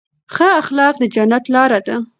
[0.33, 1.95] ښه اخلاق د جنت لاره ده.